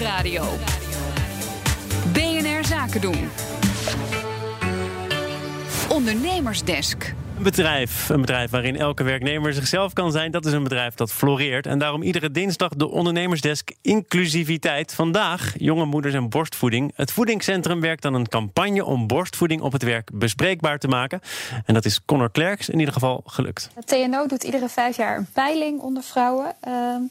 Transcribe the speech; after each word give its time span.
Nieuwsradio. 0.00 0.44
BNR 2.12 2.64
Zaken 2.64 3.00
doen. 3.00 3.28
Ondernemersdesk. 5.88 7.14
Een 7.36 7.42
bedrijf, 7.42 8.08
een 8.08 8.20
bedrijf 8.20 8.50
waarin 8.50 8.76
elke 8.76 9.02
werknemer 9.02 9.54
zichzelf 9.54 9.92
kan 9.92 10.12
zijn, 10.12 10.30
dat 10.30 10.46
is 10.46 10.52
een 10.52 10.62
bedrijf 10.62 10.94
dat 10.94 11.12
floreert. 11.12 11.66
En 11.66 11.78
daarom 11.78 12.02
iedere 12.02 12.30
dinsdag 12.30 12.68
de 12.68 12.88
ondernemersdesk 12.88 13.72
inclusiviteit. 13.82 14.94
Vandaag 14.94 15.54
jonge 15.58 15.84
moeders 15.84 16.14
en 16.14 16.28
borstvoeding. 16.28 16.92
Het 16.94 17.12
voedingscentrum 17.12 17.80
werkt 17.80 18.04
aan 18.04 18.14
een 18.14 18.28
campagne 18.28 18.84
om 18.84 19.06
borstvoeding 19.06 19.60
op 19.60 19.72
het 19.72 19.82
werk 19.82 20.10
bespreekbaar 20.12 20.78
te 20.78 20.88
maken. 20.88 21.20
En 21.64 21.74
dat 21.74 21.84
is 21.84 22.04
Connor 22.04 22.30
Klerks 22.30 22.68
in 22.68 22.78
ieder 22.78 22.94
geval 22.94 23.22
gelukt. 23.26 23.70
Het 23.74 23.86
TNO 23.86 24.26
doet 24.26 24.44
iedere 24.44 24.68
vijf 24.68 24.96
jaar 24.96 25.16
een 25.16 25.28
peiling 25.32 25.80
onder 25.80 26.02
vrouwen. 26.02 26.54
Ehm, 26.60 27.02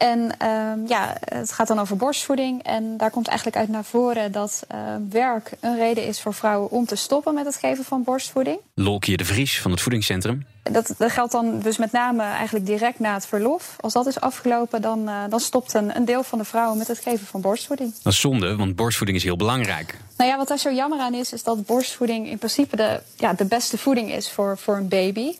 en 0.00 0.30
ehm, 0.38 0.86
ja, 0.86 1.16
het 1.24 1.52
gaat 1.52 1.68
dan 1.68 1.78
over 1.78 1.96
borstvoeding. 1.96 2.62
En 2.62 2.96
daar 2.96 3.10
komt 3.10 3.28
eigenlijk 3.28 3.58
uit 3.58 3.68
naar 3.68 3.84
voren 3.84 4.32
dat 4.32 4.62
uh, 4.74 4.78
werk 5.10 5.52
een 5.60 5.76
reden 5.76 6.06
is 6.06 6.20
voor 6.20 6.34
vrouwen 6.34 6.70
om 6.70 6.86
te 6.86 6.96
stoppen 6.96 7.34
met 7.34 7.44
het 7.44 7.56
geven 7.56 7.84
van 7.84 8.02
borstvoeding. 8.04 8.58
Lolkje 8.74 9.16
de 9.16 9.24
Vries 9.24 9.60
van 9.60 9.70
het 9.70 9.80
voedingscentrum. 9.80 10.46
Dat, 10.62 10.94
dat, 10.98 11.10
geldt 11.10 11.32
dan 11.32 11.60
dus 11.60 11.76
met 11.76 11.92
name 11.92 12.22
eigenlijk 12.22 12.66
direct 12.66 12.98
na 12.98 13.14
het 13.14 13.26
verlof. 13.26 13.76
Als 13.80 13.92
dat 13.92 14.06
is 14.06 14.20
afgelopen, 14.20 14.82
dan, 14.82 15.08
uh, 15.08 15.22
dan 15.28 15.40
stopt 15.40 15.74
een, 15.74 15.96
een, 15.96 16.04
deel 16.04 16.22
van 16.22 16.38
de 16.38 16.44
vrouwen 16.44 16.78
met 16.78 16.88
het 16.88 16.98
geven 16.98 17.26
van 17.26 17.40
borstvoeding. 17.40 17.94
Dat 18.02 18.12
is 18.12 18.20
zonde, 18.20 18.56
want 18.56 18.76
borstvoeding 18.76 19.18
is 19.18 19.24
heel 19.24 19.36
belangrijk. 19.36 19.98
Nou 20.16 20.30
ja, 20.30 20.36
wat 20.36 20.48
daar 20.48 20.58
zo 20.58 20.72
jammer 20.72 20.98
aan 20.98 21.14
is, 21.14 21.32
is 21.32 21.42
dat 21.42 21.66
borstvoeding 21.66 22.28
in 22.28 22.38
principe 22.38 22.76
de, 22.76 23.00
ja, 23.16 23.32
de 23.32 23.44
beste 23.44 23.78
voeding 23.78 24.12
is 24.12 24.30
voor, 24.30 24.58
voor 24.58 24.76
een 24.76 24.88
baby. 24.88 25.36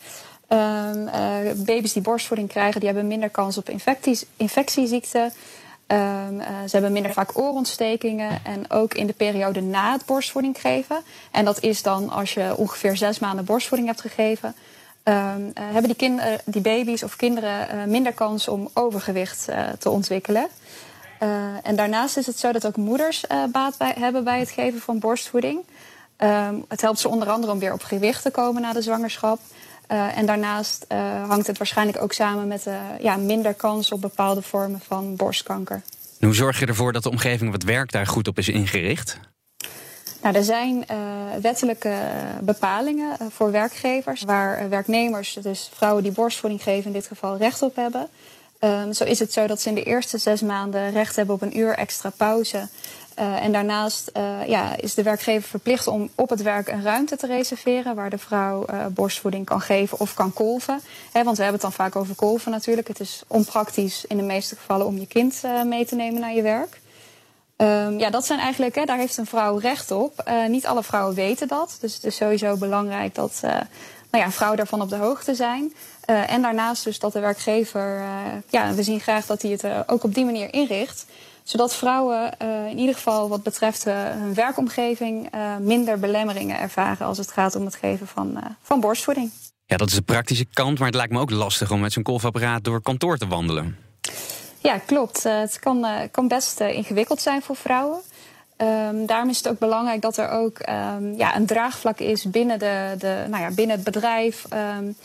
Um, 0.52 1.06
uh, 1.06 1.52
baby's 1.56 1.92
die 1.92 2.02
borstvoeding 2.02 2.48
krijgen, 2.48 2.80
die 2.80 2.88
hebben 2.88 3.06
minder 3.06 3.30
kans 3.30 3.58
op 3.58 3.68
infectieziekten. 4.36 5.22
Um, 5.86 6.40
uh, 6.40 6.46
ze 6.66 6.70
hebben 6.70 6.92
minder 6.92 7.12
vaak 7.12 7.38
oorontstekingen. 7.38 8.44
En 8.44 8.70
ook 8.70 8.94
in 8.94 9.06
de 9.06 9.12
periode 9.12 9.60
na 9.60 9.92
het 9.92 10.06
borstvoeding 10.06 10.60
geven. 10.60 11.02
En 11.30 11.44
dat 11.44 11.62
is 11.62 11.82
dan 11.82 12.10
als 12.10 12.34
je 12.34 12.56
ongeveer 12.56 12.96
zes 12.96 13.18
maanden 13.18 13.44
borstvoeding 13.44 13.88
hebt 13.88 14.00
gegeven. 14.00 14.54
Um, 15.04 15.14
uh, 15.14 15.52
hebben 15.54 15.94
die, 15.96 16.20
die 16.44 16.60
baby's 16.60 17.02
of 17.02 17.16
kinderen 17.16 17.90
minder 17.90 18.12
kans 18.12 18.48
om 18.48 18.68
overgewicht 18.74 19.48
te 19.78 19.90
ontwikkelen. 19.90 20.46
en 21.62 21.76
daarnaast 21.76 22.16
is 22.16 22.26
het 22.26 22.38
zo 22.38 22.52
dat 22.52 22.66
ook 22.66 22.76
moeders 22.76 23.24
baat 23.52 23.74
hebben 23.78 24.24
bij 24.24 24.38
het 24.38 24.50
geven 24.50 24.80
van 24.80 24.98
borstvoeding. 24.98 25.60
het 26.68 26.80
helpt 26.80 26.98
ze 26.98 27.08
onder 27.08 27.30
andere 27.30 27.52
om 27.52 27.58
weer 27.58 27.72
op 27.72 27.82
gewicht 27.82 28.22
te 28.22 28.30
komen 28.30 28.62
na 28.62 28.72
de 28.72 28.82
zwangerschap. 28.82 29.40
Uh, 29.92 30.16
en 30.16 30.26
daarnaast 30.26 30.84
uh, 30.88 31.28
hangt 31.28 31.46
het 31.46 31.58
waarschijnlijk 31.58 32.02
ook 32.02 32.12
samen 32.12 32.48
met 32.48 32.66
uh, 32.66 32.74
ja, 33.00 33.16
minder 33.16 33.54
kans 33.54 33.92
op 33.92 34.00
bepaalde 34.00 34.42
vormen 34.42 34.80
van 34.86 35.16
borstkanker. 35.16 35.82
En 36.18 36.26
hoe 36.26 36.34
zorg 36.34 36.60
je 36.60 36.66
ervoor 36.66 36.92
dat 36.92 37.02
de 37.02 37.10
omgeving 37.10 37.50
wat 37.50 37.62
werk 37.62 37.92
daar 37.92 38.06
goed 38.06 38.28
op 38.28 38.38
is 38.38 38.48
ingericht? 38.48 39.18
Nou, 40.22 40.34
er 40.34 40.44
zijn 40.44 40.84
wettelijke 41.40 41.94
bepalingen 42.40 43.16
voor 43.30 43.50
werkgevers, 43.50 44.22
waar 44.22 44.68
werknemers, 44.68 45.38
dus 45.42 45.70
vrouwen 45.74 46.02
die 46.02 46.12
borstvoeding 46.12 46.62
geven, 46.62 46.86
in 46.86 46.92
dit 46.92 47.06
geval 47.06 47.36
recht 47.36 47.62
op 47.62 47.76
hebben. 47.76 48.08
Um, 48.60 48.92
zo 48.92 49.04
is 49.04 49.18
het 49.18 49.32
zo 49.32 49.46
dat 49.46 49.60
ze 49.60 49.68
in 49.68 49.74
de 49.74 49.82
eerste 49.82 50.18
zes 50.18 50.40
maanden 50.40 50.90
recht 50.90 51.16
hebben 51.16 51.34
op 51.34 51.42
een 51.42 51.58
uur 51.58 51.74
extra 51.74 52.10
pauze. 52.16 52.68
Uh, 53.18 53.44
en 53.44 53.52
daarnaast 53.52 54.10
uh, 54.16 54.48
ja, 54.48 54.76
is 54.76 54.94
de 54.94 55.02
werkgever 55.02 55.48
verplicht 55.48 55.86
om 55.86 56.10
op 56.14 56.30
het 56.30 56.42
werk 56.42 56.68
een 56.68 56.82
ruimte 56.82 57.16
te 57.16 57.26
reserveren 57.26 57.94
waar 57.94 58.10
de 58.10 58.18
vrouw 58.18 58.66
uh, 58.70 58.86
borstvoeding 58.86 59.44
kan 59.46 59.60
geven 59.60 60.00
of 60.00 60.14
kan 60.14 60.32
kolven. 60.32 60.80
Want 61.12 61.36
we 61.36 61.42
hebben 61.42 61.52
het 61.52 61.60
dan 61.60 61.72
vaak 61.72 61.96
over 61.96 62.14
kolven 62.14 62.50
natuurlijk. 62.50 62.88
Het 62.88 63.00
is 63.00 63.22
onpraktisch 63.26 64.04
in 64.04 64.16
de 64.16 64.22
meeste 64.22 64.56
gevallen 64.56 64.86
om 64.86 64.98
je 64.98 65.06
kind 65.06 65.42
mee 65.64 65.84
te 65.86 65.94
nemen 65.94 66.20
naar 66.20 66.34
je 66.34 66.42
werk. 66.42 66.80
Um, 67.56 67.98
ja, 67.98 68.10
dat 68.10 68.26
zijn 68.26 68.38
eigenlijk, 68.38 68.86
daar 68.86 68.98
heeft 68.98 69.16
een 69.16 69.26
vrouw 69.26 69.56
recht 69.56 69.90
op. 69.90 70.32
niet 70.48 70.66
alle 70.66 70.82
vrouwen 70.82 71.14
weten 71.14 71.48
dat. 71.48 71.76
Dus 71.80 71.94
het 71.94 72.04
is 72.04 72.16
sowieso 72.16 72.56
belangrijk 72.56 73.14
dat 73.14 73.40
nou 74.10 74.24
ja, 74.24 74.30
vrouwen 74.30 74.58
daarvan 74.58 74.82
op 74.82 74.88
de 74.88 74.96
hoogte 74.96 75.34
zijn. 75.34 75.74
en 76.04 76.42
daarnaast 76.42 76.84
dus 76.84 76.98
dat 76.98 77.12
de 77.12 77.20
werkgever, 77.20 78.02
ja, 78.48 78.74
we 78.74 78.82
zien 78.82 79.00
graag 79.00 79.26
dat 79.26 79.42
hij 79.42 79.50
het 79.50 79.64
ook 79.86 80.04
op 80.04 80.14
die 80.14 80.24
manier 80.24 80.52
inricht 80.52 81.06
zodat 81.50 81.74
vrouwen 81.74 82.34
uh, 82.42 82.66
in 82.66 82.78
ieder 82.78 82.94
geval 82.94 83.28
wat 83.28 83.42
betreft 83.42 83.86
uh, 83.86 83.94
hun 83.94 84.34
werkomgeving 84.34 85.34
uh, 85.34 85.56
minder 85.56 85.98
belemmeringen 85.98 86.58
ervaren 86.58 87.06
als 87.06 87.18
het 87.18 87.32
gaat 87.32 87.54
om 87.54 87.64
het 87.64 87.74
geven 87.74 88.06
van, 88.06 88.40
van 88.62 88.80
borstvoeding. 88.80 89.30
Ja, 89.66 89.76
dat 89.76 89.88
is 89.88 89.94
de 89.94 90.02
praktische 90.02 90.46
kant, 90.52 90.78
maar 90.78 90.86
het 90.86 90.96
lijkt 90.96 91.12
me 91.12 91.20
ook 91.20 91.30
lastig 91.30 91.70
om 91.70 91.80
met 91.80 91.92
zo'n 91.92 92.02
kolfapparaat 92.02 92.64
door 92.64 92.82
kantoor 92.82 93.16
te 93.16 93.26
wandelen. 93.26 93.76
Ja, 94.58 94.78
klopt. 94.78 95.22
het 95.22 95.58
kan, 95.58 95.86
kan 96.10 96.28
best 96.28 96.60
ingewikkeld 96.60 97.20
zijn 97.20 97.42
voor 97.42 97.56
vrouwen. 97.56 98.00
Um, 98.56 99.06
daarom 99.06 99.28
is 99.28 99.36
het 99.36 99.48
ook 99.48 99.58
belangrijk 99.58 100.00
dat 100.00 100.16
er 100.16 100.28
ook 100.28 100.58
um, 100.58 101.14
ja, 101.16 101.36
een 101.36 101.46
draagvlak 101.46 101.98
is 101.98 102.30
binnen, 102.30 102.58
de, 102.58 102.94
de, 102.98 103.24
nou 103.28 103.42
ja, 103.42 103.50
binnen 103.50 103.76
het 103.76 103.84
bedrijf 103.84 104.46
um, 104.78 104.96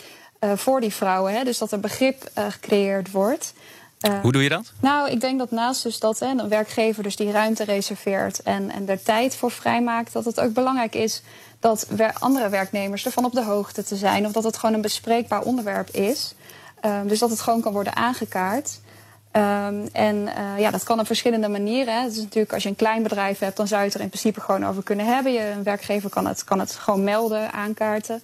voor 0.57 0.81
die 0.81 0.93
vrouwen. 0.93 1.33
Hè? 1.33 1.43
Dus 1.43 1.57
dat 1.57 1.71
er 1.71 1.79
begrip 1.79 2.31
gecreëerd 2.33 3.11
wordt. 3.11 3.53
Uh, 4.07 4.19
Hoe 4.21 4.31
doe 4.31 4.43
je 4.43 4.49
dat? 4.49 4.73
Nou, 4.79 5.09
ik 5.09 5.21
denk 5.21 5.39
dat 5.39 5.51
naast 5.51 5.83
dus 5.83 5.99
dat 5.99 6.19
hè, 6.19 6.27
een 6.27 6.49
werkgever 6.49 7.03
dus 7.03 7.15
die 7.15 7.31
ruimte 7.31 7.63
reserveert 7.63 8.41
en, 8.43 8.71
en 8.71 8.89
er 8.89 9.03
tijd 9.03 9.35
voor 9.35 9.51
vrijmaakt, 9.51 10.13
dat 10.13 10.25
het 10.25 10.39
ook 10.39 10.53
belangrijk 10.53 10.95
is 10.95 11.21
dat 11.59 11.87
andere 12.19 12.49
werknemers 12.49 13.05
ervan 13.05 13.25
op 13.25 13.33
de 13.33 13.43
hoogte 13.43 13.83
te 13.83 13.95
zijn. 13.95 14.25
Of 14.25 14.31
dat 14.31 14.43
het 14.43 14.57
gewoon 14.57 14.75
een 14.75 14.81
bespreekbaar 14.81 15.41
onderwerp 15.41 15.89
is. 15.89 16.35
Um, 16.85 17.07
dus 17.07 17.19
dat 17.19 17.29
het 17.29 17.41
gewoon 17.41 17.61
kan 17.61 17.73
worden 17.73 17.95
aangekaart. 17.95 18.79
Um, 19.31 19.87
en 19.91 20.15
uh, 20.15 20.59
ja, 20.59 20.71
dat 20.71 20.83
kan 20.83 20.99
op 20.99 21.05
verschillende 21.05 21.47
manieren. 21.47 22.03
Het 22.03 22.11
is 22.11 22.17
natuurlijk, 22.17 22.53
als 22.53 22.63
je 22.63 22.69
een 22.69 22.75
klein 22.75 23.03
bedrijf 23.03 23.39
hebt, 23.39 23.57
dan 23.57 23.67
zou 23.67 23.81
je 23.81 23.87
het 23.87 23.95
er 23.95 24.01
in 24.01 24.09
principe 24.09 24.41
gewoon 24.41 24.65
over 24.65 24.83
kunnen 24.83 25.05
hebben. 25.05 25.33
Je, 25.33 25.49
een 25.49 25.63
werkgever 25.63 26.09
kan 26.09 26.27
het, 26.27 26.43
kan 26.43 26.59
het 26.59 26.71
gewoon 26.71 27.03
melden, 27.03 27.51
aankaarten. 27.51 28.23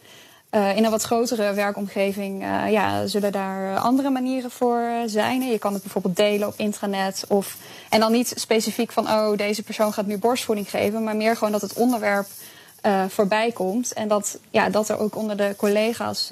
Uh, 0.52 0.78
in 0.78 0.84
een 0.84 0.92
wat 0.92 1.04
grotere 1.04 1.54
werkomgeving 1.54 2.44
uh, 2.44 2.72
ja, 2.72 3.08
zullen 3.08 3.32
daar 3.32 3.78
andere 3.78 4.10
manieren 4.10 4.52
voor 4.52 4.84
zijn. 5.06 5.42
Je 5.42 5.60
kan 5.60 5.74
het 5.74 5.82
bijvoorbeeld 5.82 6.16
delen 6.16 6.48
op 6.48 6.54
intranet. 6.58 7.26
Of, 7.28 7.58
en 7.90 8.00
dan 8.00 8.12
niet 8.12 8.34
specifiek 8.36 8.92
van, 8.92 9.08
oh, 9.08 9.38
deze 9.38 9.64
persoon 9.64 9.94
gaat 9.94 10.06
nu 10.06 10.18
borstvoeding 10.18 10.70
geven. 10.70 11.04
Maar 11.04 11.16
meer 11.16 11.36
gewoon 11.36 11.52
dat 11.52 11.62
het 11.62 11.74
onderwerp 11.74 12.28
uh, 12.86 13.04
voorbij 13.08 13.52
komt. 13.52 13.94
En 13.94 14.08
dat, 14.08 14.40
ja, 14.50 14.70
dat 14.70 14.90
er 14.90 15.00
ook 15.00 15.16
onder 15.16 15.38
de 15.38 15.54
collega's 15.58 16.32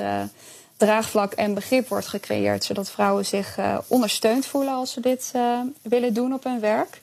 draagvlak 0.78 1.34
en 1.34 1.54
begrip 1.54 1.88
wordt 1.88 2.08
gecreëerd. 2.08 2.64
Zodat 2.64 2.90
vrouwen 2.90 3.26
zich 3.26 3.58
ondersteund 3.88 4.46
voelen 4.46 4.74
als 4.74 4.92
ze 4.92 5.02
dit 5.02 5.32
willen 5.82 6.14
doen 6.14 6.34
op 6.34 6.44
hun 6.44 6.60
werk. 6.60 7.02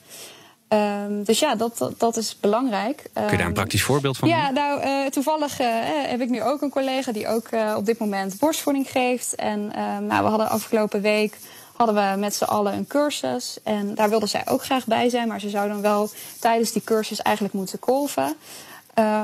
Um, 0.69 1.25
dus 1.25 1.38
ja, 1.38 1.54
dat, 1.54 1.78
dat, 1.78 1.99
dat, 1.99 2.16
is 2.16 2.37
belangrijk. 2.41 2.97
Kun 2.97 3.22
je 3.22 3.28
daar 3.31 3.32
een 3.32 3.41
ehm, 3.41 3.53
praktisch 3.53 3.82
voorbeeld 3.82 4.16
van? 4.16 4.28
Ja, 4.28 4.50
nou, 4.50 4.84
uh, 4.84 5.06
toevallig 5.06 5.60
uh, 5.60 5.66
heb 6.06 6.21
ik 6.21 6.28
nu 6.28 6.43
ook 6.43 6.62
een 6.62 6.71
collega 6.71 7.12
die 7.12 7.28
ook 7.28 7.50
uh, 7.50 7.75
op 7.77 7.87
dit 7.87 7.99
moment 7.99 8.38
borstvoeding 8.38 8.91
geeft. 8.91 9.34
En 9.34 9.66
nou, 10.06 10.22
we 10.22 10.28
hadden 10.28 10.49
afgelopen 10.49 11.00
week 11.00 11.37
hadden 11.77 11.94
we 11.94 12.19
met 12.19 12.34
z'n 12.34 12.44
allen 12.44 12.72
een 12.72 12.87
cursus. 12.87 13.59
En 13.62 13.94
daar 13.94 14.09
wilde 14.09 14.27
zij 14.27 14.43
ook 14.49 14.65
graag 14.65 14.84
bij 14.84 15.09
zijn, 15.09 15.28
maar 15.28 15.41
ze 15.41 15.49
zou 15.49 15.69
dan 15.69 15.81
wel 15.81 16.10
tijdens 16.41 16.72
die 16.72 16.83
cursus 16.84 17.22
eigenlijk 17.22 17.54
moeten 17.54 17.78
kolven. 17.78 18.37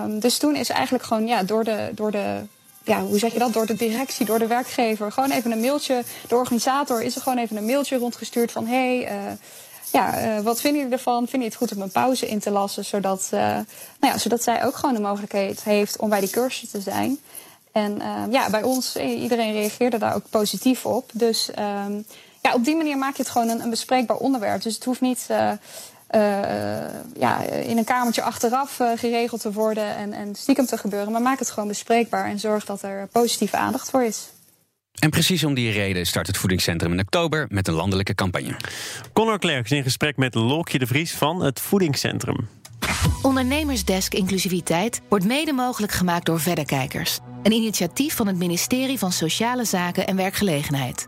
dus 0.08 0.38
toen 0.38 0.56
is 0.56 0.68
eigenlijk 0.68 1.04
gewoon 1.04 1.26
ja, 1.26 1.42
door 1.42 1.64
de, 1.64 1.90
door 1.94 2.10
de 2.10 2.40
ja, 2.84 3.00
hoe 3.00 3.18
zeg 3.18 3.32
je 3.32 3.38
dat? 3.38 3.52
Door 3.52 3.66
de 3.66 3.76
directie, 3.76 4.26
door 4.26 4.38
de 4.38 4.46
werkgever. 4.46 5.12
Gewoon 5.12 5.30
even 5.30 5.50
een 5.52 5.60
mailtje. 5.60 6.02
De 6.28 6.36
organisator 6.36 7.02
is 7.02 7.14
er 7.14 7.22
gewoon 7.22 7.38
even 7.38 7.56
een 7.56 7.66
mailtje 7.66 7.98
rondgestuurd 7.98 8.52
van: 8.52 8.66
hé, 8.66 9.02
hey, 9.02 9.38
ja, 9.92 10.36
uh, 10.36 10.40
wat 10.40 10.60
vinden 10.60 10.80
jullie 10.80 10.96
ervan? 10.96 11.28
Vinden 11.28 11.40
je 11.40 11.54
het 11.54 11.54
goed 11.54 11.76
om 11.76 11.82
een 11.82 11.90
pauze 11.90 12.28
in 12.28 12.38
te 12.38 12.50
lassen, 12.50 12.84
zodat, 12.84 13.28
uh, 13.34 13.40
nou 13.40 13.64
ja, 14.00 14.18
zodat 14.18 14.42
zij 14.42 14.64
ook 14.64 14.76
gewoon 14.76 14.94
de 14.94 15.00
mogelijkheid 15.00 15.62
heeft 15.62 15.98
om 15.98 16.08
bij 16.08 16.20
die 16.20 16.30
cursus 16.30 16.70
te 16.70 16.80
zijn? 16.80 17.18
En 17.72 17.98
uh, 17.98 18.22
ja, 18.30 18.50
bij 18.50 18.62
ons, 18.62 18.96
iedereen 18.96 19.52
reageerde 19.52 19.98
daar 19.98 20.14
ook 20.14 20.24
positief 20.30 20.86
op. 20.86 21.10
Dus 21.12 21.48
um, 21.58 22.04
ja, 22.42 22.54
op 22.54 22.64
die 22.64 22.76
manier 22.76 22.98
maak 22.98 23.16
je 23.16 23.22
het 23.22 23.30
gewoon 23.30 23.48
een, 23.48 23.60
een 23.60 23.70
bespreekbaar 23.70 24.16
onderwerp. 24.16 24.62
Dus 24.62 24.74
het 24.74 24.84
hoeft 24.84 25.00
niet 25.00 25.26
ja, 27.18 27.40
in 27.42 27.78
een 27.78 27.84
kamertje 27.84 28.22
achteraf 28.22 28.80
geregeld 28.96 29.40
te 29.40 29.52
worden 29.52 29.96
en, 29.96 30.12
en 30.12 30.34
stiekem 30.34 30.66
te 30.66 30.78
gebeuren. 30.78 31.12
Maar 31.12 31.22
maak 31.22 31.38
het 31.38 31.50
gewoon 31.50 31.68
bespreekbaar 31.68 32.24
en 32.24 32.38
zorg 32.38 32.64
dat 32.64 32.82
er 32.82 33.08
positieve 33.12 33.56
aandacht 33.56 33.90
voor 33.90 34.02
is. 34.02 34.28
En 34.98 35.10
precies 35.10 35.44
om 35.44 35.54
die 35.54 35.70
reden 35.70 36.06
start 36.06 36.26
het 36.26 36.36
voedingscentrum 36.36 36.92
in 36.92 37.00
oktober 37.00 37.46
met 37.48 37.68
een 37.68 37.74
landelijke 37.74 38.14
campagne. 38.14 38.56
Connor 39.12 39.38
Klerks 39.38 39.70
in 39.70 39.82
gesprek 39.82 40.16
met 40.16 40.34
Lokje 40.34 40.78
de 40.78 40.86
Vries 40.86 41.12
van 41.12 41.42
het 41.42 41.60
voedingscentrum. 41.60 42.48
Ondernemersdesk 43.22 44.14
Inclusiviteit 44.14 45.00
wordt 45.08 45.24
mede 45.24 45.52
mogelijk 45.52 45.92
gemaakt 45.92 46.26
door 46.26 46.40
Verderkijkers. 46.40 47.18
Een 47.42 47.52
initiatief 47.52 48.16
van 48.16 48.26
het 48.26 48.36
ministerie 48.36 48.98
van 48.98 49.12
Sociale 49.12 49.64
Zaken 49.64 50.06
en 50.06 50.16
Werkgelegenheid. 50.16 51.00